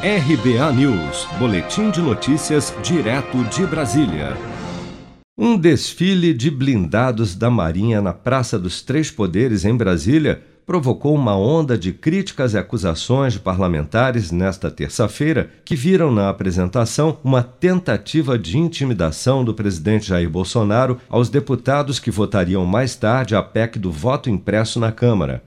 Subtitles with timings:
[0.00, 4.36] RBA News, Boletim de Notícias, direto de Brasília.
[5.36, 11.36] Um desfile de blindados da Marinha na Praça dos Três Poderes, em Brasília, provocou uma
[11.36, 18.38] onda de críticas e acusações de parlamentares nesta terça-feira que viram na apresentação uma tentativa
[18.38, 23.90] de intimidação do presidente Jair Bolsonaro aos deputados que votariam mais tarde a PEC do
[23.90, 25.42] voto impresso na Câmara.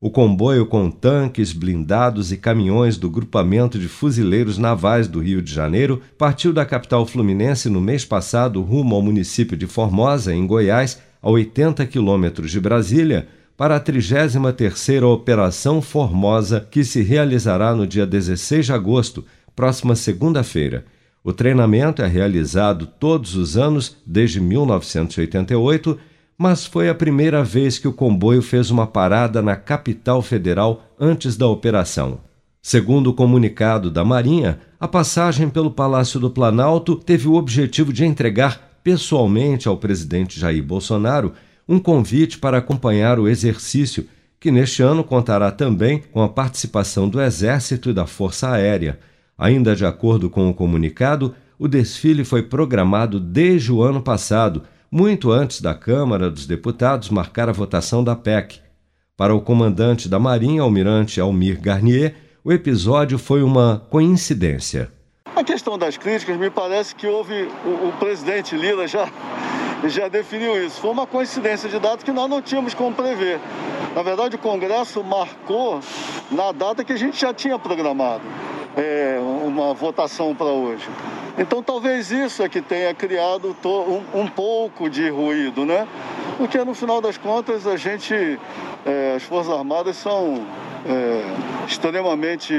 [0.00, 5.52] O comboio com tanques, blindados e caminhões do Grupamento de Fuzileiros Navais do Rio de
[5.52, 11.02] Janeiro partiu da capital fluminense no mês passado rumo ao município de Formosa, em Goiás,
[11.20, 18.06] a 80 quilômetros de Brasília, para a 33ª Operação Formosa, que se realizará no dia
[18.06, 19.24] 16 de agosto,
[19.56, 20.84] próxima segunda-feira.
[21.24, 25.98] O treinamento é realizado todos os anos desde 1988
[26.38, 31.36] mas foi a primeira vez que o comboio fez uma parada na capital federal antes
[31.36, 32.20] da operação.
[32.62, 38.04] Segundo o comunicado da Marinha, a passagem pelo Palácio do Planalto teve o objetivo de
[38.04, 41.32] entregar pessoalmente ao presidente Jair Bolsonaro
[41.68, 44.06] um convite para acompanhar o exercício,
[44.38, 48.98] que neste ano contará também com a participação do Exército e da Força Aérea.
[49.36, 55.30] Ainda de acordo com o comunicado, o desfile foi programado desde o ano passado muito
[55.30, 58.60] antes da Câmara dos Deputados marcar a votação da PEC.
[59.16, 64.90] Para o comandante da Marinha, almirante Almir Garnier, o episódio foi uma coincidência.
[65.36, 67.48] A questão das críticas, me parece que houve.
[67.64, 69.08] O, o presidente Lula já,
[69.84, 70.80] já definiu isso.
[70.80, 73.38] Foi uma coincidência de dados que nós não tínhamos como prever.
[73.98, 75.80] Na verdade, o Congresso marcou
[76.30, 78.22] na data que a gente já tinha programado
[78.76, 80.88] é, uma votação para hoje.
[81.36, 85.84] Então talvez isso é que tenha criado um, um pouco de ruído, né?
[86.36, 88.38] Porque no final das contas a gente,
[88.86, 90.46] é, as Forças Armadas são
[90.86, 91.24] é,
[91.68, 92.54] extremamente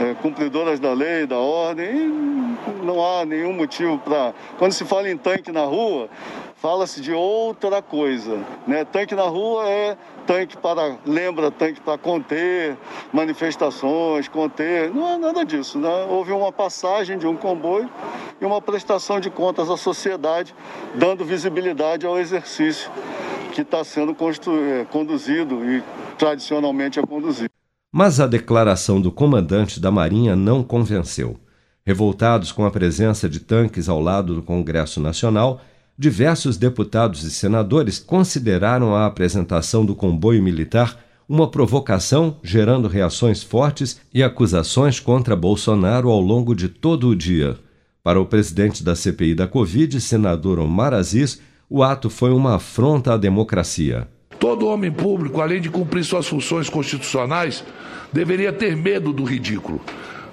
[0.00, 4.32] é, cumpridoras da lei, da ordem, e não há nenhum motivo para.
[4.56, 6.08] Quando se fala em tanque na rua,
[6.56, 8.38] fala-se de outra coisa.
[8.66, 8.84] Né?
[8.84, 9.96] Tanque na rua é
[10.26, 12.76] tanque para, lembra, tanque para conter
[13.12, 14.94] manifestações, conter.
[14.94, 15.78] Não é nada disso.
[15.78, 16.06] Né?
[16.08, 17.90] Houve uma passagem de um comboio
[18.40, 20.54] e uma prestação de contas à sociedade,
[20.94, 22.90] dando visibilidade ao exercício
[23.52, 25.82] que está sendo é, conduzido e
[26.16, 27.53] tradicionalmente é conduzido.
[27.96, 31.36] Mas a declaração do comandante da Marinha não convenceu.
[31.86, 35.60] Revoltados com a presença de tanques ao lado do Congresso Nacional,
[35.96, 44.00] diversos deputados e senadores consideraram a apresentação do comboio militar uma provocação, gerando reações fortes
[44.12, 47.56] e acusações contra Bolsonaro ao longo de todo o dia.
[48.02, 51.40] Para o presidente da CPI da Covid, senador Omar Aziz,
[51.70, 54.08] o ato foi uma afronta à democracia.
[54.44, 57.64] Todo homem público, além de cumprir suas funções constitucionais,
[58.12, 59.80] deveria ter medo do ridículo.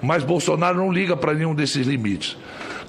[0.02, 2.36] Mas Bolsonaro não liga para nenhum desses limites.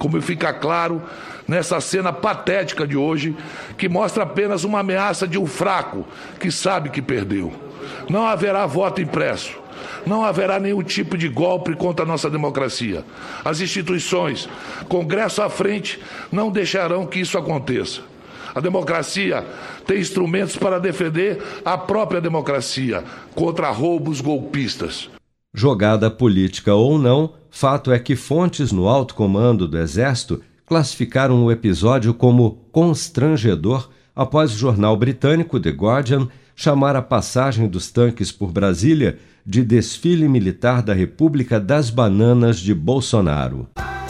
[0.01, 1.01] Como fica claro
[1.47, 3.37] nessa cena patética de hoje,
[3.79, 6.05] que mostra apenas uma ameaça de um fraco
[6.41, 7.53] que sabe que perdeu.
[8.11, 9.57] Não haverá voto impresso.
[10.05, 13.05] Não haverá nenhum tipo de golpe contra a nossa democracia.
[13.45, 14.49] As instituições,
[14.89, 16.01] Congresso à frente,
[16.33, 18.11] não deixarão que isso aconteça.
[18.55, 19.45] A democracia
[19.87, 23.03] tem instrumentos para defender a própria democracia
[23.35, 25.09] contra roubos golpistas.
[25.55, 31.53] Jogada política ou não, fato é que fontes no alto comando do Exército classificaram o
[31.53, 38.51] episódio como constrangedor após o jornal britânico The Guardian chamar a passagem dos tanques por
[38.51, 43.69] Brasília de desfile militar da República das Bananas de Bolsonaro.